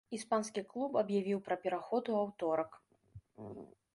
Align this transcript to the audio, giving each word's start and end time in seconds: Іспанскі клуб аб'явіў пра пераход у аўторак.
Іспанскі 0.17 0.61
клуб 0.71 0.97
аб'явіў 1.01 1.41
пра 1.49 1.55
пераход 1.67 2.03
у 2.13 2.17
аўторак. 2.23 2.69